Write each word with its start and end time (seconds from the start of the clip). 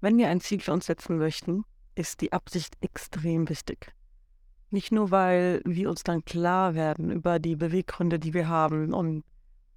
Wenn 0.00 0.18
wir 0.18 0.28
ein 0.28 0.40
Ziel 0.40 0.60
für 0.60 0.72
uns 0.72 0.86
setzen 0.86 1.18
möchten, 1.18 1.64
ist 1.94 2.20
die 2.20 2.32
Absicht 2.32 2.76
extrem 2.80 3.48
wichtig. 3.48 3.92
Nicht 4.70 4.92
nur, 4.92 5.10
weil 5.10 5.62
wir 5.64 5.88
uns 5.88 6.02
dann 6.02 6.24
klar 6.24 6.74
werden 6.74 7.10
über 7.10 7.38
die 7.38 7.56
Beweggründe, 7.56 8.18
die 8.18 8.34
wir 8.34 8.48
haben 8.48 8.92
und 8.92 9.24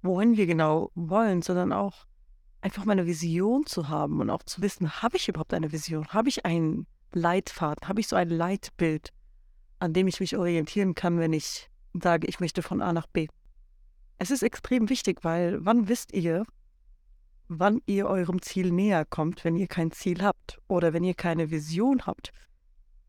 wohin 0.02 0.36
wir 0.36 0.46
genau 0.46 0.90
wollen, 0.94 1.42
sondern 1.42 1.72
auch 1.72 2.06
einfach 2.60 2.84
mal 2.84 2.92
eine 2.92 3.06
Vision 3.06 3.64
zu 3.66 3.88
haben 3.88 4.20
und 4.20 4.30
auch 4.30 4.42
zu 4.42 4.60
wissen, 4.62 5.02
habe 5.02 5.16
ich 5.16 5.28
überhaupt 5.28 5.54
eine 5.54 5.72
Vision? 5.72 6.06
Habe 6.08 6.28
ich 6.28 6.44
einen 6.44 6.86
Leitfaden? 7.12 7.88
Habe 7.88 8.00
ich 8.00 8.08
so 8.08 8.16
ein 8.16 8.28
Leitbild, 8.28 9.12
an 9.78 9.92
dem 9.92 10.08
ich 10.08 10.20
mich 10.20 10.36
orientieren 10.36 10.94
kann, 10.94 11.18
wenn 11.18 11.32
ich 11.32 11.70
sage, 11.94 12.26
ich 12.26 12.40
möchte 12.40 12.62
von 12.62 12.82
A 12.82 12.92
nach 12.92 13.06
B? 13.06 13.28
Es 14.18 14.30
ist 14.30 14.42
extrem 14.42 14.90
wichtig, 14.90 15.24
weil 15.24 15.64
wann 15.64 15.88
wisst 15.88 16.12
ihr, 16.12 16.44
wann 17.50 17.82
ihr 17.86 18.06
eurem 18.06 18.40
Ziel 18.40 18.70
näher 18.70 19.04
kommt, 19.04 19.44
wenn 19.44 19.56
ihr 19.56 19.66
kein 19.66 19.90
Ziel 19.90 20.22
habt 20.22 20.60
oder 20.68 20.92
wenn 20.92 21.02
ihr 21.02 21.14
keine 21.14 21.50
Vision 21.50 22.06
habt 22.06 22.32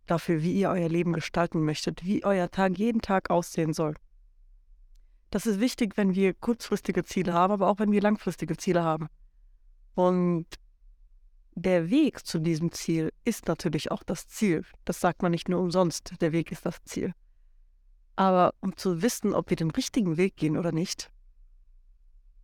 dafür, 0.07 0.41
wie 0.41 0.53
ihr 0.53 0.69
euer 0.69 0.89
Leben 0.89 1.13
gestalten 1.13 1.63
möchtet, 1.63 2.03
wie 2.03 2.25
euer 2.25 2.49
Tag 2.49 2.77
jeden 2.77 3.01
Tag 3.01 3.29
aussehen 3.29 3.71
soll. 3.73 3.93
Das 5.29 5.45
ist 5.45 5.59
wichtig, 5.59 5.95
wenn 5.95 6.15
wir 6.15 6.33
kurzfristige 6.33 7.03
Ziele 7.03 7.33
haben, 7.33 7.53
aber 7.53 7.69
auch 7.69 7.77
wenn 7.77 7.91
wir 7.91 8.01
langfristige 8.01 8.57
Ziele 8.57 8.83
haben. 8.83 9.07
Und 9.93 10.47
der 11.53 11.91
Weg 11.91 12.25
zu 12.25 12.39
diesem 12.39 12.71
Ziel 12.71 13.13
ist 13.23 13.47
natürlich 13.47 13.91
auch 13.91 14.03
das 14.03 14.27
Ziel. 14.27 14.65
Das 14.85 14.99
sagt 14.99 15.21
man 15.21 15.31
nicht 15.31 15.49
nur 15.49 15.59
umsonst, 15.59 16.15
der 16.19 16.31
Weg 16.31 16.51
ist 16.51 16.65
das 16.65 16.83
Ziel. 16.83 17.13
Aber 18.15 18.55
um 18.59 18.75
zu 18.75 19.03
wissen, 19.03 19.33
ob 19.33 19.51
wir 19.51 19.57
den 19.57 19.71
richtigen 19.71 20.17
Weg 20.17 20.35
gehen 20.35 20.57
oder 20.57 20.71
nicht, 20.71 21.11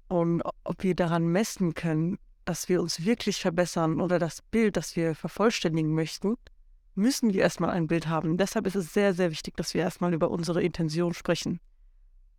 und 0.08 0.42
ob 0.64 0.84
wir 0.84 0.96
daran 0.96 1.28
messen 1.28 1.74
können, 1.74 2.18
dass 2.46 2.70
wir 2.70 2.82
uns 2.82 3.04
wirklich 3.04 3.42
verbessern 3.42 4.00
oder 4.00 4.20
das 4.20 4.42
Bild, 4.42 4.78
das 4.78 4.96
wir 4.96 5.16
vervollständigen 5.16 5.94
möchten, 5.94 6.36
müssen 6.96 7.34
wir 7.34 7.42
erstmal 7.42 7.72
ein 7.72 7.88
Bild 7.88 8.08
haben. 8.08 8.38
Deshalb 8.38 8.66
ist 8.68 8.76
es 8.76 8.94
sehr, 8.94 9.14
sehr 9.14 9.32
wichtig, 9.32 9.56
dass 9.58 9.74
wir 9.74 9.82
erstmal 9.82 10.14
über 10.14 10.32
unsere 10.32 10.64
Intention 10.64 11.14
sprechen. 11.14 11.60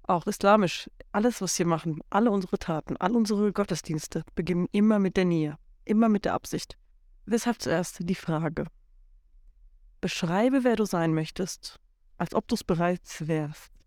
Auch 0.02 0.26
islamisch, 0.26 0.90
alles, 1.12 1.42
was 1.42 1.58
wir 1.58 1.66
machen, 1.66 2.00
alle 2.08 2.30
unsere 2.30 2.58
Taten, 2.58 2.96
all 2.96 3.14
unsere 3.14 3.52
Gottesdienste 3.52 4.24
beginnen 4.34 4.66
immer 4.72 4.98
mit 4.98 5.16
der 5.18 5.26
Nähe, 5.26 5.58
immer 5.84 6.08
mit 6.08 6.24
der 6.24 6.34
Absicht. 6.34 6.78
Weshalb 7.26 7.60
zuerst 7.60 7.98
die 8.00 8.14
Frage. 8.14 8.64
Beschreibe, 10.00 10.64
wer 10.64 10.76
du 10.76 10.86
sein 10.86 11.12
möchtest, 11.12 11.78
als 12.16 12.34
ob 12.34 12.48
du 12.48 12.54
es 12.54 12.64
bereits 12.64 13.28
wärst. 13.28 13.77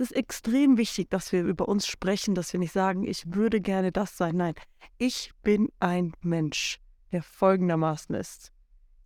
Es 0.00 0.12
ist 0.12 0.16
extrem 0.16 0.78
wichtig, 0.78 1.10
dass 1.10 1.30
wir 1.30 1.42
über 1.42 1.68
uns 1.68 1.86
sprechen, 1.86 2.34
dass 2.34 2.54
wir 2.54 2.58
nicht 2.58 2.72
sagen, 2.72 3.06
ich 3.06 3.34
würde 3.34 3.60
gerne 3.60 3.92
das 3.92 4.16
sein. 4.16 4.34
Nein, 4.34 4.54
ich 4.96 5.32
bin 5.42 5.68
ein 5.78 6.14
Mensch, 6.22 6.80
der 7.12 7.22
folgendermaßen 7.22 8.14
ist. 8.14 8.50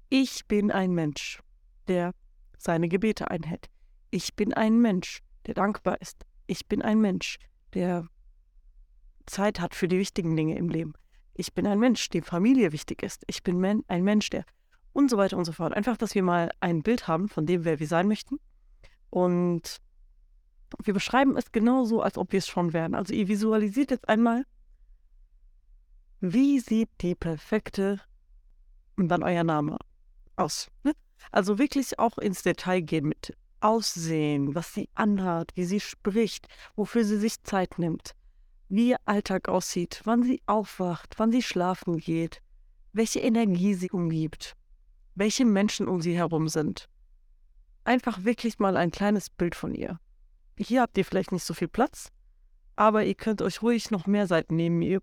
Ich 0.08 0.46
bin 0.46 0.70
ein 0.70 0.92
Mensch, 0.92 1.42
der 1.88 2.12
seine 2.58 2.86
Gebete 2.86 3.28
einhält. 3.28 3.66
Ich 4.12 4.36
bin 4.36 4.54
ein 4.54 4.78
Mensch, 4.78 5.20
der 5.46 5.54
dankbar 5.54 6.00
ist. 6.00 6.24
Ich 6.46 6.68
bin 6.68 6.80
ein 6.80 7.00
Mensch, 7.00 7.38
der 7.72 8.06
Zeit 9.26 9.58
hat 9.58 9.74
für 9.74 9.88
die 9.88 9.98
wichtigen 9.98 10.36
Dinge 10.36 10.56
im 10.56 10.68
Leben. 10.68 10.92
Ich 11.34 11.54
bin 11.54 11.66
ein 11.66 11.80
Mensch, 11.80 12.08
dem 12.10 12.22
Familie 12.22 12.70
wichtig 12.70 13.02
ist. 13.02 13.24
Ich 13.26 13.42
bin 13.42 13.82
ein 13.88 14.04
Mensch, 14.04 14.30
der 14.30 14.44
und 14.92 15.10
so 15.10 15.16
weiter 15.16 15.38
und 15.38 15.44
so 15.44 15.50
fort. 15.50 15.74
Einfach, 15.74 15.96
dass 15.96 16.14
wir 16.14 16.22
mal 16.22 16.52
ein 16.60 16.84
Bild 16.84 17.08
haben 17.08 17.28
von 17.28 17.46
dem, 17.46 17.64
wer 17.64 17.80
wir 17.80 17.88
sein 17.88 18.06
möchten. 18.06 18.36
Und 19.10 19.80
wir 20.82 20.94
beschreiben 20.94 21.36
es 21.36 21.52
genauso, 21.52 22.02
als 22.02 22.18
ob 22.18 22.32
wir 22.32 22.38
es 22.38 22.48
schon 22.48 22.72
wären. 22.72 22.94
Also 22.94 23.12
ihr 23.14 23.28
visualisiert 23.28 23.90
jetzt 23.90 24.08
einmal, 24.08 24.44
wie 26.20 26.58
sieht 26.60 26.88
die 27.00 27.14
perfekte 27.14 28.00
und 28.96 29.08
dann 29.08 29.22
euer 29.22 29.44
Name 29.44 29.78
aus. 30.36 30.70
Ne? 30.82 30.92
Also 31.30 31.58
wirklich 31.58 31.98
auch 31.98 32.18
ins 32.18 32.42
Detail 32.42 32.80
gehen 32.80 33.08
mit 33.08 33.36
Aussehen, 33.60 34.54
was 34.54 34.74
sie 34.74 34.88
anhat, 34.94 35.52
wie 35.54 35.64
sie 35.64 35.80
spricht, 35.80 36.48
wofür 36.76 37.04
sie 37.04 37.18
sich 37.18 37.42
Zeit 37.42 37.78
nimmt, 37.78 38.14
wie 38.68 38.90
ihr 38.90 39.00
Alltag 39.06 39.48
aussieht, 39.48 40.02
wann 40.04 40.22
sie 40.22 40.42
aufwacht, 40.46 41.14
wann 41.18 41.32
sie 41.32 41.42
schlafen 41.42 41.96
geht, 41.98 42.42
welche 42.92 43.20
Energie 43.20 43.74
sie 43.74 43.90
umgibt, 43.90 44.54
welche 45.14 45.44
Menschen 45.44 45.88
um 45.88 46.00
sie 46.00 46.14
herum 46.14 46.48
sind. 46.48 46.88
Einfach 47.84 48.24
wirklich 48.24 48.58
mal 48.58 48.76
ein 48.76 48.90
kleines 48.90 49.30
Bild 49.30 49.54
von 49.54 49.74
ihr. 49.74 49.98
Hier 50.56 50.82
habt 50.82 50.96
ihr 50.98 51.04
vielleicht 51.04 51.32
nicht 51.32 51.44
so 51.44 51.54
viel 51.54 51.68
Platz, 51.68 52.10
aber 52.76 53.04
ihr 53.04 53.14
könnt 53.14 53.42
euch 53.42 53.62
ruhig 53.62 53.90
noch 53.90 54.06
mehr 54.06 54.26
Seiten 54.26 54.56
nehmen. 54.56 54.82
Ihr 54.82 55.00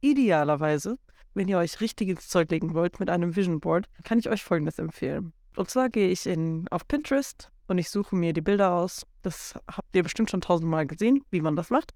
idealerweise 0.00 0.98
wenn 1.38 1.48
ihr 1.48 1.58
euch 1.58 1.80
richtig 1.80 2.08
ins 2.08 2.28
Zeug 2.28 2.50
legen 2.50 2.74
wollt 2.74 3.00
mit 3.00 3.08
einem 3.08 3.36
Vision 3.36 3.60
Board, 3.60 3.86
kann 4.04 4.18
ich 4.18 4.28
euch 4.28 4.42
Folgendes 4.42 4.78
empfehlen. 4.78 5.32
Und 5.56 5.70
zwar 5.70 5.88
gehe 5.88 6.08
ich 6.08 6.26
in, 6.26 6.66
auf 6.68 6.86
Pinterest 6.86 7.50
und 7.68 7.78
ich 7.78 7.90
suche 7.90 8.16
mir 8.16 8.32
die 8.32 8.40
Bilder 8.40 8.72
aus. 8.72 9.06
Das 9.22 9.54
habt 9.70 9.94
ihr 9.94 10.02
bestimmt 10.02 10.30
schon 10.30 10.40
tausendmal 10.40 10.86
gesehen, 10.86 11.24
wie 11.30 11.40
man 11.40 11.56
das 11.56 11.70
macht. 11.70 11.92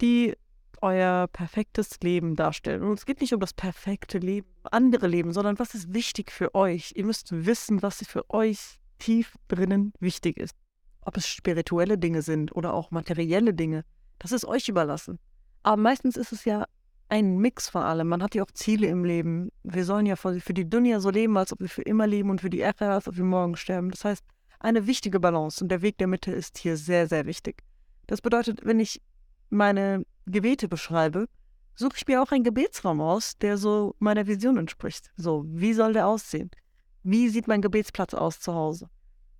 Die 0.00 0.34
euer 0.80 1.26
perfektes 1.32 1.98
Leben 2.02 2.36
darstellen. 2.36 2.84
Und 2.84 2.98
es 2.98 3.04
geht 3.04 3.20
nicht 3.20 3.34
um 3.34 3.40
das 3.40 3.52
perfekte 3.52 4.18
Leben, 4.18 4.48
andere 4.70 5.08
Leben, 5.08 5.32
sondern 5.32 5.58
was 5.58 5.74
ist 5.74 5.92
wichtig 5.92 6.30
für 6.30 6.54
euch. 6.54 6.92
Ihr 6.94 7.04
müsst 7.04 7.32
wissen, 7.32 7.82
was 7.82 7.98
für 8.06 8.30
euch 8.30 8.78
tief 9.00 9.34
drinnen 9.48 9.92
wichtig 9.98 10.36
ist. 10.36 10.54
Ob 11.02 11.16
es 11.16 11.26
spirituelle 11.26 11.98
Dinge 11.98 12.22
sind 12.22 12.54
oder 12.54 12.74
auch 12.74 12.90
materielle 12.90 13.54
Dinge, 13.54 13.84
das 14.18 14.32
ist 14.32 14.44
euch 14.44 14.68
überlassen. 14.68 15.18
Aber 15.62 15.76
meistens 15.80 16.16
ist 16.16 16.32
es 16.32 16.44
ja 16.44 16.66
ein 17.08 17.38
Mix 17.38 17.68
von 17.68 17.82
allem. 17.82 18.08
Man 18.08 18.22
hat 18.22 18.34
ja 18.34 18.42
auch 18.42 18.50
Ziele 18.50 18.86
im 18.86 19.04
Leben. 19.04 19.50
Wir 19.62 19.84
sollen 19.84 20.06
ja 20.06 20.16
für 20.16 20.40
die 20.54 20.68
Dunya 20.68 21.00
so 21.00 21.10
leben, 21.10 21.36
als 21.36 21.52
ob 21.52 21.60
wir 21.60 21.68
für 21.68 21.82
immer 21.82 22.06
leben 22.06 22.30
und 22.30 22.40
für 22.40 22.50
die 22.50 22.60
Ära, 22.60 22.94
als 22.94 23.08
ob 23.08 23.16
wir 23.16 23.24
morgen 23.24 23.56
sterben. 23.56 23.90
Das 23.90 24.04
heißt, 24.04 24.24
eine 24.60 24.86
wichtige 24.86 25.20
Balance 25.20 25.62
und 25.62 25.68
der 25.68 25.82
Weg 25.82 25.98
der 25.98 26.08
Mitte 26.08 26.32
ist 26.32 26.58
hier 26.58 26.76
sehr, 26.76 27.06
sehr 27.06 27.26
wichtig. 27.26 27.62
Das 28.06 28.20
bedeutet, 28.20 28.64
wenn 28.64 28.80
ich 28.80 29.00
meine 29.50 30.04
Gebete 30.26 30.68
beschreibe, 30.68 31.28
suche 31.74 31.96
ich 31.96 32.06
mir 32.06 32.22
auch 32.22 32.32
einen 32.32 32.44
Gebetsraum 32.44 33.00
aus, 33.00 33.38
der 33.38 33.56
so 33.56 33.94
meiner 33.98 34.26
Vision 34.26 34.58
entspricht. 34.58 35.10
So, 35.16 35.44
wie 35.46 35.72
soll 35.72 35.92
der 35.92 36.06
aussehen? 36.06 36.50
Wie 37.02 37.28
sieht 37.28 37.46
mein 37.46 37.62
Gebetsplatz 37.62 38.14
aus 38.14 38.40
zu 38.40 38.52
Hause? 38.52 38.90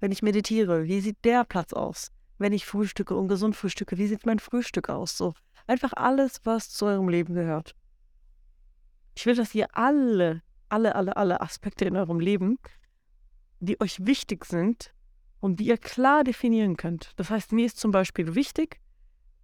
Wenn 0.00 0.12
ich 0.12 0.22
meditiere, 0.22 0.84
wie 0.84 1.00
sieht 1.00 1.24
der 1.24 1.44
Platz 1.44 1.72
aus? 1.72 2.10
Wenn 2.38 2.52
ich 2.52 2.66
frühstücke 2.66 3.16
und 3.16 3.28
gesund 3.28 3.56
frühstücke, 3.56 3.98
wie 3.98 4.06
sieht 4.06 4.26
mein 4.26 4.38
Frühstück 4.38 4.88
aus? 4.88 5.16
So, 5.16 5.34
Einfach 5.68 5.92
alles, 5.94 6.40
was 6.44 6.70
zu 6.70 6.86
eurem 6.86 7.10
Leben 7.10 7.34
gehört. 7.34 7.76
Ich 9.14 9.26
will, 9.26 9.34
dass 9.34 9.54
ihr 9.54 9.68
alle, 9.76 10.42
alle, 10.70 10.94
alle, 10.94 11.16
alle 11.16 11.42
Aspekte 11.42 11.84
in 11.84 11.94
eurem 11.94 12.20
Leben, 12.20 12.58
die 13.60 13.78
euch 13.78 14.06
wichtig 14.06 14.46
sind 14.46 14.94
und 15.40 15.60
die 15.60 15.66
ihr 15.66 15.76
klar 15.76 16.24
definieren 16.24 16.78
könnt. 16.78 17.12
Das 17.16 17.28
heißt, 17.28 17.52
mir 17.52 17.66
ist 17.66 17.76
zum 17.76 17.90
Beispiel 17.90 18.34
wichtig, 18.34 18.80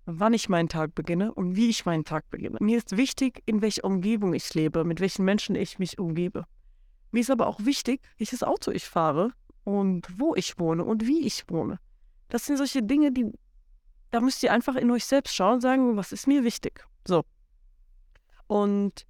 wann 0.07 0.33
ich 0.33 0.49
meinen 0.49 0.71
Tag 0.71 0.95
beginne 0.95 1.35
und 1.35 1.57
wie 1.57 1.69
ich 1.69 1.85
meinen 1.85 2.07
Tag 2.07 2.31
beginne. 2.31 2.57
Mir 2.61 2.79
ist 2.79 2.97
wichtig, 2.97 3.43
in 3.45 3.61
welcher 3.61 3.85
Umgebung 3.85 4.33
ich 4.33 4.55
lebe, 4.55 4.85
mit 4.85 5.01
welchen 5.01 5.27
Menschen 5.27 5.57
ich 5.57 5.79
mich 5.79 5.99
umgebe. 5.99 6.47
Mir 7.11 7.21
ist 7.21 7.31
aber 7.31 7.49
auch 7.49 7.61
wichtig, 7.61 8.01
welches 8.17 8.43
Auto 8.43 8.71
ich 8.71 8.85
fahre 8.85 9.35
und 9.65 10.07
wo 10.19 10.35
ich 10.35 10.59
wohne 10.59 10.85
und 10.85 11.07
wie 11.07 11.27
ich 11.27 11.45
wohne. 11.49 11.79
Das 12.29 12.47
sind 12.47 12.57
solche 12.57 12.83
Dinge, 12.83 13.13
die 13.13 13.33
da 14.15 14.21
müsst 14.21 14.45
ihr 14.45 14.53
einfach 14.53 14.77
in 14.77 14.93
euch 14.93 15.05
selbst 15.05 15.35
schauen 15.35 15.55
und 15.55 15.61
sagen, 15.61 15.97
was 15.97 16.13
ist 16.13 16.29
mir 16.29 16.45
wichtig. 16.45 16.87
So. 17.05 17.25
Und 18.47 19.07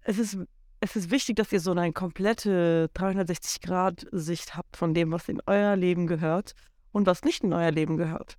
es 0.00 0.18
ist, 0.18 0.38
es 0.80 0.96
ist 0.96 1.10
wichtig, 1.10 1.36
dass 1.36 1.52
ihr 1.52 1.60
so 1.60 1.72
eine 1.72 1.92
komplette 1.92 2.90
360-Grad-Sicht 2.94 4.56
habt 4.56 4.78
von 4.78 4.94
dem, 4.94 5.12
was 5.12 5.28
in 5.28 5.42
euer 5.44 5.76
Leben 5.76 6.06
gehört 6.06 6.54
und 6.90 7.06
was 7.06 7.22
nicht 7.22 7.44
in 7.44 7.52
euer 7.52 7.70
Leben 7.70 7.98
gehört. 7.98 8.38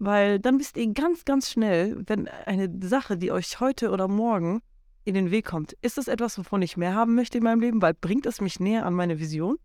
Weil 0.00 0.40
dann 0.40 0.58
wisst 0.58 0.76
ihr 0.76 0.92
ganz, 0.92 1.24
ganz 1.24 1.48
schnell, 1.48 2.02
wenn 2.06 2.26
eine 2.26 2.68
Sache, 2.82 3.16
die 3.16 3.30
euch 3.30 3.60
heute 3.60 3.92
oder 3.92 4.08
morgen 4.08 4.62
in 5.04 5.14
den 5.14 5.30
Weg 5.30 5.44
kommt, 5.44 5.74
ist 5.80 5.96
es 5.96 6.08
etwas, 6.08 6.36
wovon 6.38 6.60
ich 6.60 6.76
mehr 6.76 6.96
haben 6.96 7.14
möchte 7.14 7.38
in 7.38 7.44
meinem 7.44 7.60
Leben, 7.60 7.80
weil 7.80 7.94
bringt 7.94 8.26
es 8.26 8.40
mich 8.40 8.58
näher 8.58 8.84
an 8.84 8.94
meine 8.94 9.20
Vision? 9.20 9.58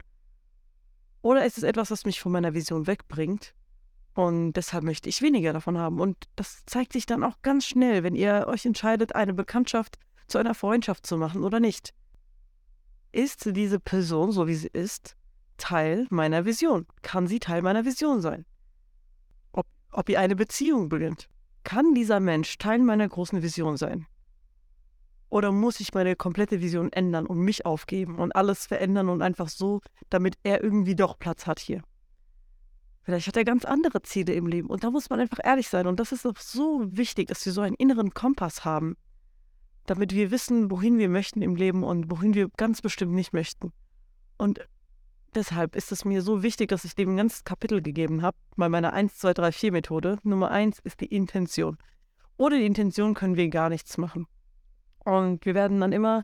Oder 1.21 1.45
ist 1.45 1.57
es 1.57 1.63
etwas, 1.63 1.91
was 1.91 2.05
mich 2.05 2.19
von 2.19 2.31
meiner 2.31 2.53
Vision 2.53 2.87
wegbringt 2.87 3.53
und 4.19 4.53
deshalb 4.53 4.83
möchte 4.83 5.07
ich 5.07 5.21
weniger 5.21 5.53
davon 5.53 5.77
haben. 5.77 6.01
Und 6.01 6.17
das 6.35 6.65
zeigt 6.65 6.91
sich 6.91 7.05
dann 7.05 7.23
auch 7.23 7.41
ganz 7.41 7.65
schnell, 7.65 8.03
wenn 8.03 8.15
ihr 8.15 8.47
euch 8.47 8.65
entscheidet, 8.65 9.15
eine 9.15 9.33
Bekanntschaft 9.33 9.97
zu 10.27 10.37
einer 10.37 10.53
Freundschaft 10.53 11.05
zu 11.05 11.15
machen 11.15 11.43
oder 11.43 11.61
nicht. 11.61 11.93
Ist 13.13 13.55
diese 13.55 13.79
Person, 13.79 14.33
so 14.33 14.45
wie 14.45 14.55
sie 14.55 14.67
ist, 14.67 15.15
Teil 15.57 16.05
meiner 16.09 16.43
Vision? 16.43 16.85
Kann 17.01 17.27
sie 17.27 17.39
Teil 17.39 17.61
meiner 17.61 17.85
Vision 17.85 18.21
sein? 18.21 18.45
Ob, 19.53 19.65
ob 19.91 20.09
ihr 20.09 20.19
eine 20.19 20.35
Beziehung 20.35 20.89
beginnt? 20.89 21.29
Kann 21.63 21.93
dieser 21.93 22.19
Mensch 22.19 22.57
Teil 22.57 22.79
meiner 22.79 23.07
großen 23.07 23.41
Vision 23.41 23.77
sein? 23.77 24.05
Oder 25.29 25.51
muss 25.51 25.79
ich 25.79 25.93
meine 25.93 26.15
komplette 26.15 26.59
Vision 26.61 26.91
ändern 26.91 27.27
und 27.27 27.39
mich 27.39 27.65
aufgeben 27.65 28.17
und 28.17 28.35
alles 28.35 28.65
verändern 28.65 29.09
und 29.09 29.21
einfach 29.21 29.47
so, 29.47 29.81
damit 30.09 30.35
er 30.43 30.63
irgendwie 30.63 30.95
doch 30.95 31.19
Platz 31.19 31.45
hat 31.45 31.59
hier? 31.59 31.83
Vielleicht 33.03 33.27
hat 33.27 33.37
er 33.37 33.45
ganz 33.45 33.65
andere 33.65 34.01
Ziele 34.01 34.33
im 34.33 34.47
Leben. 34.47 34.69
Und 34.69 34.83
da 34.83 34.91
muss 34.91 35.09
man 35.09 35.19
einfach 35.19 35.39
ehrlich 35.43 35.67
sein. 35.67 35.87
Und 35.87 35.99
das 35.99 36.11
ist 36.11 36.25
auch 36.25 36.37
so 36.37 36.85
wichtig, 36.91 37.27
dass 37.27 37.45
wir 37.45 37.53
so 37.53 37.61
einen 37.61 37.75
inneren 37.75 38.13
Kompass 38.13 38.65
haben, 38.65 38.97
damit 39.85 40.13
wir 40.13 40.31
wissen, 40.31 40.69
wohin 40.69 40.97
wir 40.97 41.09
möchten 41.09 41.41
im 41.41 41.55
Leben 41.55 41.83
und 41.83 42.11
wohin 42.11 42.33
wir 42.33 42.49
ganz 42.57 42.81
bestimmt 42.81 43.13
nicht 43.13 43.33
möchten. 43.33 43.71
Und 44.37 44.67
deshalb 45.33 45.75
ist 45.75 45.91
es 45.91 46.05
mir 46.05 46.21
so 46.21 46.43
wichtig, 46.43 46.69
dass 46.69 46.85
ich 46.85 46.95
dem 46.95 47.09
ein 47.09 47.17
ganzes 47.17 47.43
Kapitel 47.43 47.81
gegeben 47.81 48.21
habe 48.21 48.37
bei 48.55 48.69
meiner 48.69 48.93
1, 48.93 49.17
2, 49.17 49.33
3, 49.33 49.51
4 49.51 49.71
Methode. 49.71 50.19
Nummer 50.23 50.51
1 50.51 50.79
ist 50.79 51.01
die 51.01 51.07
Intention. 51.07 51.77
Ohne 52.37 52.59
die 52.59 52.65
Intention 52.65 53.15
können 53.15 53.37
wir 53.37 53.49
gar 53.49 53.69
nichts 53.69 53.97
machen. 53.97 54.27
Und 55.09 55.45
wir 55.45 55.55
werden 55.55 55.79
dann 55.79 55.91
immer 55.91 56.23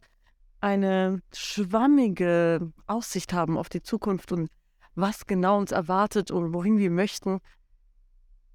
eine 0.62 1.22
schwammige 1.34 2.72
Aussicht 2.86 3.34
haben 3.34 3.58
auf 3.58 3.68
die 3.68 3.82
Zukunft 3.82 4.32
und 4.32 4.50
was 4.94 5.26
genau 5.26 5.58
uns 5.58 5.72
erwartet 5.72 6.32
und 6.32 6.54
wohin 6.54 6.78
wir 6.78 6.92
möchten. 6.92 7.40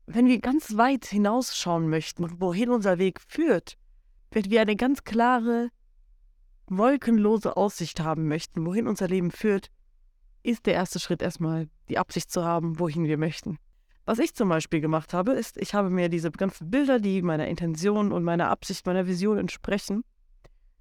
Wenn 0.06 0.26
wir 0.26 0.40
ganz 0.40 0.76
weit 0.76 1.06
hinausschauen 1.06 1.88
möchten 1.88 2.24
und 2.24 2.40
wohin 2.40 2.70
unser 2.70 2.98
Weg 2.98 3.20
führt, 3.20 3.76
wenn 4.30 4.50
wir 4.50 4.60
eine 4.60 4.76
ganz 4.76 5.04
klare, 5.04 5.70
wolkenlose 6.66 7.56
Aussicht 7.56 8.00
haben 8.00 8.28
möchten, 8.28 8.64
wohin 8.64 8.86
unser 8.86 9.08
Leben 9.08 9.30
führt, 9.30 9.70
ist 10.42 10.66
der 10.66 10.74
erste 10.74 11.00
Schritt 11.00 11.22
erstmal 11.22 11.68
die 11.88 11.98
Absicht 11.98 12.30
zu 12.30 12.44
haben, 12.44 12.78
wohin 12.78 13.04
wir 13.04 13.18
möchten. 13.18 13.58
Was 14.06 14.18
ich 14.18 14.34
zum 14.34 14.48
Beispiel 14.48 14.80
gemacht 14.80 15.12
habe, 15.12 15.32
ist, 15.32 15.56
ich 15.58 15.74
habe 15.74 15.90
mir 15.90 16.08
diese 16.08 16.30
ganzen 16.30 16.70
Bilder, 16.70 16.98
die 17.00 17.20
meiner 17.22 17.48
Intention 17.48 18.12
und 18.12 18.24
meiner 18.24 18.48
Absicht, 18.48 18.86
meiner 18.86 19.06
Vision 19.06 19.38
entsprechen, 19.38 20.02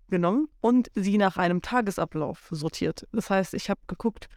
genommen 0.10 0.50
und 0.62 0.90
sie 0.96 1.18
nach 1.18 1.38
einem 1.38 1.62
Tagesablauf 1.62 2.48
sortiert. 2.52 3.08
Das 3.12 3.30
heißt, 3.30 3.54
ich 3.54 3.70
habe 3.70 3.82
geguckt, 3.88 4.28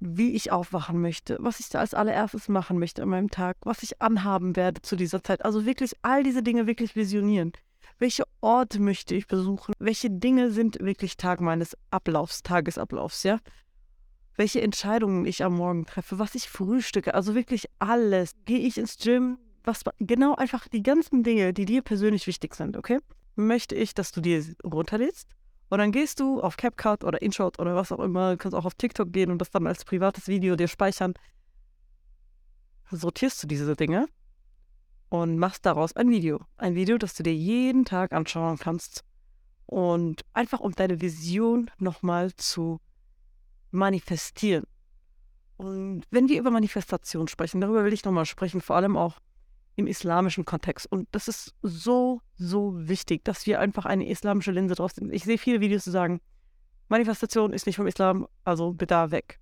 wie 0.00 0.34
ich 0.34 0.52
aufwachen 0.52 1.00
möchte, 1.00 1.36
was 1.40 1.60
ich 1.60 1.68
da 1.68 1.80
als 1.80 1.94
allererstes 1.94 2.48
machen 2.48 2.78
möchte 2.78 3.02
an 3.02 3.08
meinem 3.08 3.30
Tag, 3.30 3.56
was 3.64 3.82
ich 3.82 4.02
anhaben 4.02 4.56
werde 4.56 4.82
zu 4.82 4.96
dieser 4.96 5.22
Zeit. 5.22 5.44
Also 5.44 5.64
wirklich 5.64 5.92
all 6.02 6.22
diese 6.22 6.42
Dinge 6.42 6.66
wirklich 6.66 6.94
visionieren. 6.96 7.52
Welche 7.98 8.24
Orte 8.40 8.80
möchte 8.80 9.14
ich 9.14 9.26
besuchen? 9.26 9.72
Welche 9.78 10.10
Dinge 10.10 10.50
sind 10.50 10.78
wirklich 10.80 11.16
Tag 11.16 11.40
meines 11.40 11.76
Ablaufs, 11.90 12.42
Tagesablaufs, 12.42 13.22
ja? 13.22 13.38
Welche 14.36 14.60
Entscheidungen 14.60 15.26
ich 15.26 15.44
am 15.44 15.54
Morgen 15.54 15.86
treffe, 15.86 16.18
was 16.18 16.34
ich 16.34 16.48
frühstücke, 16.48 17.14
also 17.14 17.34
wirklich 17.36 17.66
alles. 17.78 18.32
Gehe 18.44 18.58
ich 18.58 18.78
ins 18.78 18.98
Gym? 18.98 19.38
Was 19.62 19.82
genau 19.98 20.34
einfach 20.34 20.66
die 20.68 20.82
ganzen 20.82 21.22
Dinge, 21.22 21.52
die 21.52 21.64
dir 21.64 21.82
persönlich 21.82 22.26
wichtig 22.26 22.54
sind, 22.54 22.76
okay? 22.76 22.98
Möchte 23.36 23.74
ich, 23.74 23.94
dass 23.94 24.12
du 24.12 24.20
dir 24.20 24.44
runterlädst 24.64 25.28
und 25.68 25.78
dann 25.78 25.92
gehst 25.92 26.20
du 26.20 26.40
auf 26.40 26.56
CapCut 26.56 27.04
oder 27.04 27.20
InShot 27.20 27.58
oder 27.58 27.74
was 27.74 27.90
auch 27.90 28.00
immer, 28.00 28.32
du 28.32 28.36
kannst 28.36 28.54
auch 28.54 28.64
auf 28.64 28.74
TikTok 28.74 29.12
gehen 29.12 29.30
und 29.30 29.38
das 29.38 29.50
dann 29.50 29.66
als 29.66 29.84
privates 29.84 30.28
Video 30.28 30.56
dir 30.56 30.68
speichern. 30.68 31.14
Sortierst 32.90 33.42
du 33.42 33.46
diese 33.46 33.74
Dinge 33.74 34.06
und 35.08 35.38
machst 35.38 35.64
daraus 35.66 35.94
ein 35.94 36.10
Video. 36.10 36.44
Ein 36.56 36.74
Video, 36.74 36.98
das 36.98 37.14
du 37.14 37.22
dir 37.22 37.34
jeden 37.34 37.84
Tag 37.84 38.12
anschauen 38.12 38.58
kannst. 38.58 39.04
Und 39.66 40.22
einfach 40.32 40.60
um 40.60 40.72
deine 40.72 41.00
Vision 41.00 41.70
nochmal 41.78 42.34
zu 42.34 42.80
manifestieren. 43.70 44.64
Und 45.56 46.02
wenn 46.10 46.28
wir 46.28 46.38
über 46.38 46.50
Manifestation 46.50 47.28
sprechen, 47.28 47.60
darüber 47.60 47.84
will 47.84 47.92
ich 47.92 48.04
nochmal 48.04 48.26
sprechen, 48.26 48.60
vor 48.60 48.76
allem 48.76 48.96
auch 48.96 49.18
im 49.76 49.86
islamischen 49.86 50.44
Kontext. 50.44 50.90
Und 50.90 51.08
das 51.12 51.28
ist 51.28 51.54
so, 51.62 52.20
so 52.36 52.72
wichtig, 52.76 53.24
dass 53.24 53.46
wir 53.46 53.60
einfach 53.60 53.84
eine 53.86 54.08
islamische 54.08 54.52
Linse 54.52 54.74
draus 54.74 54.92
sind. 54.94 55.12
Ich 55.12 55.24
sehe 55.24 55.38
viele 55.38 55.60
Videos, 55.60 55.84
die 55.84 55.90
sagen, 55.90 56.20
Manifestation 56.88 57.52
ist 57.52 57.66
nicht 57.66 57.76
vom 57.76 57.86
Islam, 57.86 58.26
also 58.44 58.72
bitte 58.72 59.10
weg. 59.10 59.40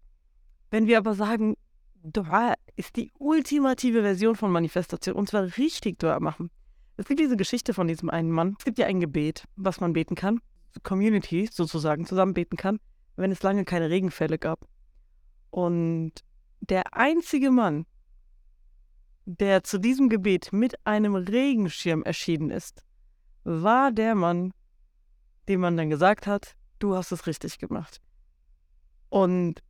Wenn 0.70 0.87
wir 0.87 0.99
aber 0.99 1.14
sagen, 1.14 1.56
Dua 2.02 2.55
ist 2.76 2.96
die 2.96 3.12
ultimative 3.19 4.02
Version 4.02 4.34
von 4.34 4.50
Manifestation, 4.50 5.14
und 5.14 5.29
zwar 5.29 5.44
richtig 5.56 5.99
Dua 5.99 6.19
machen. 6.19 6.50
Es 6.96 7.06
gibt 7.06 7.20
diese 7.20 7.37
Geschichte 7.37 7.75
von 7.75 7.87
diesem 7.88 8.11
einen 8.11 8.31
Mann. 8.31 8.56
Es 8.58 8.64
gibt 8.64 8.79
ja 8.79 8.87
ein 8.87 9.00
Gebet, 9.00 9.44
was 9.56 9.81
man 9.81 9.93
beten 9.93 10.14
kann, 10.14 10.40
Community 10.82 11.49
sozusagen 11.50 12.06
zusammen 12.06 12.34
beten 12.34 12.56
kann, 12.56 12.81
wenn 13.17 13.32
es 13.32 13.43
lange 13.43 13.64
keine 13.64 13.90
Regenfälle 13.90 14.38
gab. 14.38 14.67
Und 15.50 16.12
der 16.61 16.96
einzige 16.96 17.50
Mann, 17.50 17.87
der 19.25 19.65
zu 19.65 19.79
diesem 19.79 20.09
Gebet 20.09 20.53
mit 20.53 20.75
einem 20.87 21.15
Regenschirm 21.15 22.03
erschienen 22.03 22.51
ist, 22.51 22.85
war 23.45 23.93
der 23.93 24.15
Mann, 24.15 24.53
dem 25.49 25.61
man 25.61 25.77
dann 25.77 25.91
gesagt 25.91 26.27
hat, 26.27 26.55
du 26.79 26.95
hast 26.95 27.13
es 27.13 27.27
richtig 27.27 27.59
gemacht. 27.59 28.01
Und 29.09 29.63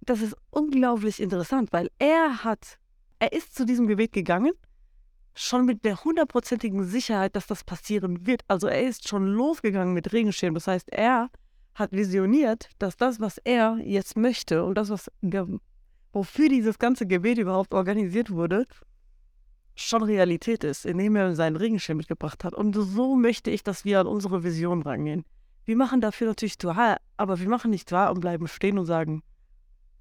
das 0.00 0.20
ist 0.20 0.36
unglaublich 0.50 1.20
interessant, 1.20 1.72
weil 1.72 1.90
er 1.98 2.44
hat, 2.44 2.78
er 3.18 3.32
ist 3.32 3.54
zu 3.54 3.64
diesem 3.64 3.86
Gebet 3.86 4.12
gegangen, 4.12 4.52
schon 5.34 5.66
mit 5.66 5.84
der 5.84 6.02
hundertprozentigen 6.04 6.84
Sicherheit, 6.84 7.34
dass 7.36 7.46
das 7.46 7.64
passieren 7.64 8.26
wird. 8.26 8.42
Also 8.48 8.68
er 8.68 8.82
ist 8.82 9.08
schon 9.08 9.26
losgegangen 9.26 9.94
mit 9.94 10.12
Regenschirm. 10.12 10.54
Das 10.54 10.66
heißt, 10.66 10.90
er 10.92 11.30
hat 11.74 11.92
visioniert, 11.92 12.70
dass 12.78 12.96
das, 12.96 13.20
was 13.20 13.38
er 13.38 13.78
jetzt 13.82 14.16
möchte 14.16 14.64
und 14.64 14.76
das, 14.76 14.90
was 14.90 15.10
wofür 16.14 16.48
dieses 16.48 16.78
ganze 16.78 17.06
Gebet 17.06 17.38
überhaupt 17.38 17.74
organisiert 17.74 18.30
wurde, 18.30 18.66
schon 19.74 20.02
Realität 20.02 20.62
ist, 20.64 20.86
indem 20.86 21.16
er 21.16 21.34
seinen 21.34 21.56
Regenschirm 21.56 21.98
mitgebracht 21.98 22.44
hat. 22.44 22.54
Und 22.54 22.74
so 22.74 23.16
möchte 23.16 23.50
ich, 23.50 23.62
dass 23.62 23.84
wir 23.84 24.00
an 24.00 24.06
unsere 24.06 24.44
Vision 24.44 24.82
rangehen. 24.82 25.24
Wir 25.64 25.76
machen 25.76 26.00
dafür 26.00 26.28
natürlich 26.28 26.58
Dua, 26.58 26.96
aber 27.16 27.40
wir 27.40 27.48
machen 27.48 27.70
nicht 27.70 27.90
Dua 27.90 28.08
und 28.08 28.20
bleiben 28.20 28.46
stehen 28.46 28.78
und 28.78 28.86
sagen, 28.86 29.22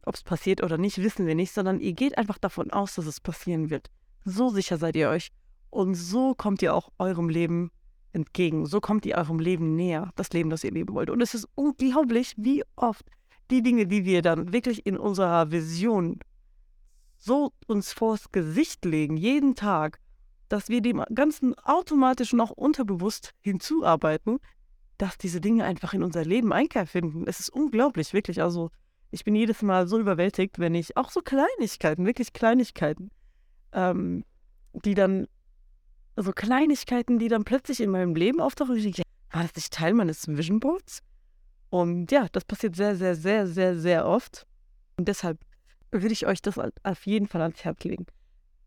ob 0.06 0.16
es 0.16 0.24
passiert 0.24 0.62
oder 0.62 0.78
nicht, 0.78 1.02
wissen 1.02 1.26
wir 1.26 1.36
nicht, 1.36 1.54
sondern 1.54 1.80
ihr 1.80 1.94
geht 1.94 2.18
einfach 2.18 2.38
davon 2.38 2.72
aus, 2.72 2.96
dass 2.96 3.06
es 3.06 3.20
passieren 3.20 3.70
wird. 3.70 3.90
So 4.26 4.50
sicher 4.50 4.78
seid 4.78 4.96
ihr 4.96 5.10
euch. 5.10 5.32
Und 5.70 5.96
so 5.96 6.36
kommt 6.36 6.62
ihr 6.62 6.76
auch 6.76 6.90
eurem 7.00 7.30
Leben 7.30 7.72
entgegen. 8.12 8.66
So 8.66 8.80
kommt 8.80 9.06
ihr 9.06 9.18
eurem 9.18 9.40
Leben 9.40 9.76
näher, 9.76 10.12
das 10.16 10.30
Leben, 10.32 10.50
das 10.50 10.64
ihr 10.64 10.72
leben 10.72 10.94
wollt. 10.94 11.10
Und 11.10 11.22
es 11.22 11.34
ist 11.34 11.48
unglaublich, 11.56 12.36
wie 12.38 12.64
oft 12.76 13.06
die 13.52 13.62
Dinge, 13.62 13.88
die 13.88 14.06
wir 14.06 14.22
dann 14.22 14.54
wirklich 14.54 14.86
in 14.86 14.98
unserer 14.98 15.52
Vision 15.52 16.20
so 17.18 17.54
uns 17.68 17.94
vors 17.94 18.32
Gesicht 18.32 18.84
legen, 18.86 19.16
jeden 19.16 19.56
Tag, 19.56 20.00
dass 20.50 20.70
wir 20.70 20.82
dem 20.82 21.04
Ganzen 21.16 21.58
automatisch 21.60 22.34
noch 22.34 22.52
unterbewusst 22.52 23.32
hinzuarbeiten, 23.40 24.40
dass 24.98 25.18
diese 25.18 25.42
Dinge 25.42 25.64
einfach 25.64 25.94
in 25.94 26.04
unser 26.04 26.26
Leben 26.26 26.54
Einkehr 26.54 26.86
finden. 26.86 27.26
Es 27.28 27.40
ist 27.40 27.50
unglaublich, 27.50 28.14
wirklich. 28.14 28.42
Also 28.42 28.70
ich 29.12 29.24
bin 29.24 29.36
jedes 29.36 29.62
Mal 29.62 29.88
so 29.88 30.00
überwältigt, 30.00 30.60
wenn 30.60 30.76
ich 30.76 30.98
auch 30.98 31.12
so 31.12 31.22
Kleinigkeiten, 31.22 32.06
wirklich 32.06 32.34
Kleinigkeiten, 32.34 33.10
ähm, 33.72 34.26
die 34.74 34.94
dann, 34.94 35.28
so 36.16 36.32
Kleinigkeiten, 36.32 37.20
die 37.20 37.28
dann 37.28 37.44
plötzlich 37.44 37.80
in 37.80 37.90
meinem 37.90 38.16
Leben 38.16 38.40
auftauchen. 38.40 38.76
Ich 38.76 38.84
denke, 38.84 39.04
war 39.32 39.44
das 39.44 39.56
nicht 39.56 39.74
Teil 39.74 39.94
meines 39.94 40.28
Vision 40.28 40.60
Boards? 40.60 41.02
Und 41.74 42.12
ja, 42.12 42.28
das 42.32 42.46
passiert 42.46 42.76
sehr, 42.76 42.96
sehr, 42.96 43.16
sehr, 43.16 43.48
sehr, 43.48 43.76
sehr 43.76 44.06
oft. 44.06 44.46
Und 44.96 45.08
deshalb 45.08 45.40
würde 45.90 46.14
ich 46.14 46.28
euch 46.28 46.40
das 46.40 46.60
auf 46.60 47.08
jeden 47.08 47.26
Fall 47.26 47.42
ans 47.42 47.64
Herz 47.64 47.84
legen. 47.84 48.06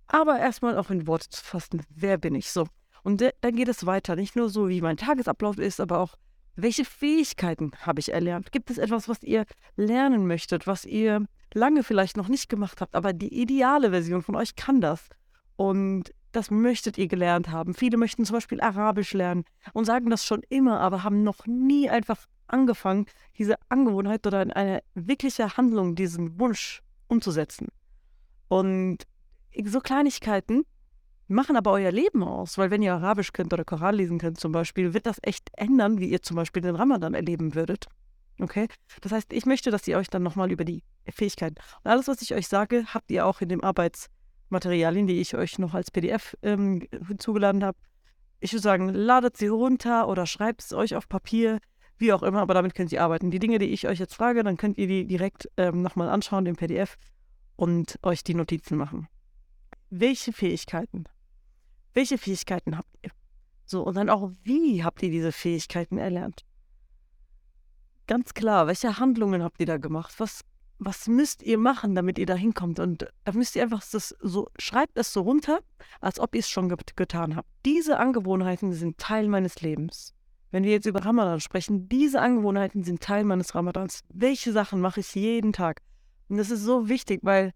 Aber 0.08 0.40
erstmal 0.40 0.76
auch 0.76 0.90
in 0.90 1.06
Worte 1.06 1.28
zu 1.28 1.40
fassen, 1.44 1.82
wer 1.88 2.18
bin 2.18 2.34
ich 2.34 2.50
so? 2.50 2.66
Und 3.04 3.20
dann 3.20 3.54
geht 3.54 3.68
es 3.68 3.86
weiter, 3.86 4.16
nicht 4.16 4.34
nur 4.34 4.48
so, 4.48 4.68
wie 4.68 4.80
mein 4.80 4.96
Tagesablauf 4.96 5.56
ist, 5.58 5.80
aber 5.80 6.00
auch, 6.00 6.16
welche 6.56 6.84
Fähigkeiten 6.84 7.70
habe 7.78 8.00
ich 8.00 8.12
erlernt? 8.12 8.50
Gibt 8.50 8.70
es 8.70 8.78
etwas, 8.78 9.08
was 9.08 9.22
ihr 9.22 9.44
lernen 9.76 10.26
möchtet, 10.26 10.66
was 10.66 10.84
ihr 10.84 11.26
lange 11.54 11.84
vielleicht 11.84 12.16
noch 12.16 12.26
nicht 12.26 12.48
gemacht 12.48 12.80
habt, 12.80 12.96
aber 12.96 13.12
die 13.12 13.40
ideale 13.40 13.90
Version 13.90 14.22
von 14.22 14.34
euch 14.34 14.56
kann 14.56 14.80
das? 14.80 15.08
Und 15.54 16.12
das 16.32 16.50
möchtet 16.50 16.98
ihr 16.98 17.06
gelernt 17.06 17.50
haben. 17.50 17.72
Viele 17.72 17.98
möchten 17.98 18.24
zum 18.24 18.34
Beispiel 18.34 18.60
Arabisch 18.60 19.12
lernen 19.12 19.44
und 19.74 19.84
sagen 19.84 20.10
das 20.10 20.24
schon 20.26 20.42
immer, 20.48 20.80
aber 20.80 21.04
haben 21.04 21.22
noch 21.22 21.46
nie 21.46 21.88
einfach 21.88 22.26
angefangen, 22.48 23.06
diese 23.38 23.56
Angewohnheit 23.68 24.26
oder 24.26 24.40
eine 24.40 24.82
wirkliche 24.94 25.56
Handlung, 25.56 25.94
diesen 25.94 26.38
Wunsch 26.38 26.82
umzusetzen. 27.08 27.68
Und 28.48 28.98
so 29.64 29.80
Kleinigkeiten 29.80 30.64
machen 31.28 31.56
aber 31.56 31.72
euer 31.72 31.90
Leben 31.90 32.22
aus, 32.22 32.58
weil 32.58 32.70
wenn 32.70 32.82
ihr 32.82 32.94
Arabisch 32.94 33.32
könnt 33.32 33.52
oder 33.52 33.64
Koran 33.64 33.96
lesen 33.96 34.18
könnt 34.18 34.38
zum 34.38 34.52
Beispiel, 34.52 34.94
wird 34.94 35.06
das 35.06 35.18
echt 35.22 35.50
ändern, 35.56 35.98
wie 35.98 36.08
ihr 36.08 36.22
zum 36.22 36.36
Beispiel 36.36 36.62
den 36.62 36.76
Ramadan 36.76 37.14
erleben 37.14 37.54
würdet. 37.54 37.86
Okay? 38.40 38.68
Das 39.00 39.12
heißt, 39.12 39.32
ich 39.32 39.46
möchte, 39.46 39.70
dass 39.70 39.88
ihr 39.88 39.96
euch 39.96 40.08
dann 40.08 40.22
nochmal 40.22 40.52
über 40.52 40.64
die 40.64 40.84
Fähigkeiten 41.08 41.56
und 41.82 41.90
alles, 41.90 42.08
was 42.08 42.22
ich 42.22 42.34
euch 42.34 42.48
sage, 42.48 42.84
habt 42.92 43.10
ihr 43.10 43.26
auch 43.26 43.40
in 43.40 43.48
den 43.48 43.62
Arbeitsmaterialien, 43.62 45.06
die 45.06 45.20
ich 45.20 45.34
euch 45.34 45.58
noch 45.58 45.74
als 45.74 45.90
PDF 45.90 46.36
ähm, 46.42 46.86
zugeladen 47.18 47.64
habe. 47.64 47.78
Ich 48.38 48.52
würde 48.52 48.62
sagen, 48.62 48.90
ladet 48.90 49.36
sie 49.36 49.48
runter 49.48 50.08
oder 50.08 50.26
schreibt 50.26 50.62
es 50.62 50.72
euch 50.72 50.94
auf 50.94 51.08
Papier 51.08 51.58
wie 51.98 52.12
auch 52.12 52.22
immer, 52.22 52.40
aber 52.40 52.54
damit 52.54 52.74
könnt 52.74 52.92
ihr 52.92 53.02
arbeiten. 53.02 53.30
Die 53.30 53.38
Dinge, 53.38 53.58
die 53.58 53.66
ich 53.66 53.88
euch 53.88 53.98
jetzt 53.98 54.14
frage, 54.14 54.42
dann 54.42 54.56
könnt 54.56 54.78
ihr 54.78 54.86
die 54.86 55.06
direkt 55.06 55.48
ähm, 55.56 55.82
nochmal 55.82 56.08
anschauen 56.08 56.46
im 56.46 56.56
PDF 56.56 56.96
und 57.56 57.98
euch 58.02 58.22
die 58.22 58.34
Notizen 58.34 58.76
machen. 58.76 59.08
Welche 59.90 60.32
Fähigkeiten? 60.32 61.04
Welche 61.94 62.18
Fähigkeiten 62.18 62.76
habt 62.76 62.94
ihr? 63.02 63.10
So, 63.64 63.82
und 63.82 63.96
dann 63.96 64.10
auch, 64.10 64.32
wie 64.44 64.84
habt 64.84 65.02
ihr 65.02 65.10
diese 65.10 65.32
Fähigkeiten 65.32 65.98
erlernt? 65.98 66.44
Ganz 68.06 68.34
klar, 68.34 68.66
welche 68.68 68.98
Handlungen 68.98 69.42
habt 69.42 69.58
ihr 69.60 69.66
da 69.66 69.78
gemacht? 69.78 70.14
Was, 70.18 70.44
was 70.78 71.08
müsst 71.08 71.42
ihr 71.42 71.58
machen, 71.58 71.94
damit 71.94 72.18
ihr 72.18 72.26
da 72.26 72.34
hinkommt? 72.34 72.78
Und 72.78 73.08
da 73.24 73.32
müsst 73.32 73.56
ihr 73.56 73.62
einfach 73.62 73.82
das 73.90 74.14
so, 74.20 74.48
schreibt 74.58 74.96
es 74.96 75.12
so 75.12 75.22
runter, 75.22 75.60
als 76.00 76.20
ob 76.20 76.34
ihr 76.34 76.40
es 76.40 76.48
schon 76.48 76.68
get 76.68 76.96
getan 76.96 77.34
habt. 77.34 77.48
Diese 77.64 77.98
Angewohnheiten 77.98 78.72
sind 78.72 78.98
Teil 78.98 79.26
meines 79.28 79.60
Lebens. 79.60 80.15
Wenn 80.56 80.64
wir 80.64 80.72
jetzt 80.72 80.86
über 80.86 81.04
Ramadan 81.04 81.38
sprechen, 81.38 81.86
diese 81.86 82.18
Angewohnheiten 82.22 82.82
sind 82.82 83.02
Teil 83.02 83.24
meines 83.24 83.54
Ramadans. 83.54 84.00
Welche 84.08 84.52
Sachen 84.52 84.80
mache 84.80 85.00
ich 85.00 85.14
jeden 85.14 85.52
Tag? 85.52 85.82
Und 86.30 86.38
das 86.38 86.50
ist 86.50 86.62
so 86.62 86.88
wichtig, 86.88 87.20
weil 87.22 87.52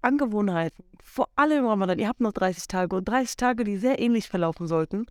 Angewohnheiten, 0.00 0.82
vor 1.04 1.28
allem 1.36 1.58
im 1.58 1.66
Ramadan, 1.66 1.98
ihr 1.98 2.08
habt 2.08 2.22
noch 2.22 2.32
30 2.32 2.68
Tage 2.68 2.96
und 2.96 3.06
30 3.06 3.36
Tage, 3.36 3.64
die 3.64 3.76
sehr 3.76 3.98
ähnlich 3.98 4.30
verlaufen 4.30 4.66
sollten 4.66 5.04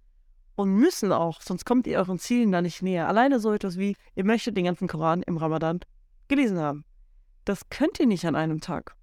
und 0.56 0.74
müssen 0.74 1.12
auch, 1.12 1.44
sonst 1.44 1.64
kommt 1.64 1.86
ihr 1.86 2.00
euren 2.00 2.18
Zielen 2.18 2.52
da 2.52 2.64
nicht 2.64 2.82
näher. 2.82 3.08
Alleine 3.08 3.40
so 3.40 3.54
etwas 3.54 3.78
wie, 3.78 3.96
ihr 4.16 4.26
möchtet 4.26 4.58
den 4.58 4.66
ganzen 4.66 4.88
Koran 4.88 5.22
im 5.22 5.38
Ramadan 5.38 5.82
gelesen 6.28 6.58
haben. 6.58 6.86
Das 7.46 7.70
könnt 7.70 8.00
ihr 8.00 8.08
nicht 8.08 8.26
an 8.26 8.36
einem 8.36 8.62
Tag. 8.62 8.96